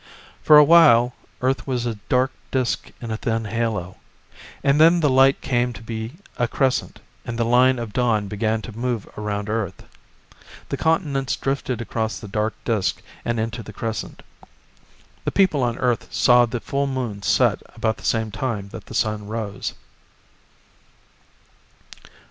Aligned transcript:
For 0.41 0.57
a 0.57 0.63
while 0.63 1.13
Earth 1.41 1.67
was 1.67 1.85
a 1.85 1.93
dark 2.09 2.31
disk 2.49 2.89
in 3.01 3.11
a 3.11 3.17
thin 3.17 3.45
halo, 3.45 3.97
and 4.63 4.81
then 4.81 4.99
the 4.99 5.11
light 5.11 5.41
came 5.41 5.73
to 5.73 5.83
be 5.83 6.13
a 6.37 6.47
crescent, 6.47 6.99
and 7.23 7.37
the 7.37 7.45
line 7.45 7.77
of 7.77 7.93
dawn 7.93 8.27
began 8.27 8.63
to 8.63 8.75
move 8.75 9.07
around 9.15 9.47
Earth. 9.47 9.83
The 10.69 10.77
continents 10.77 11.35
drifted 11.35 11.81
across 11.81 12.17
the 12.17 12.27
dark 12.27 12.55
disk 12.65 13.03
and 13.23 13.39
into 13.39 13.61
the 13.61 13.73
crescent. 13.73 14.23
The 15.23 15.31
people 15.31 15.61
on 15.61 15.77
Earth 15.77 16.11
saw 16.11 16.47
the 16.47 16.59
full 16.61 16.87
moon 16.87 17.21
set 17.21 17.61
about 17.75 17.97
the 17.97 18.03
same 18.03 18.31
time 18.31 18.69
that 18.69 18.87
the 18.87 18.95
sun 18.95 19.27
rose. 19.27 19.75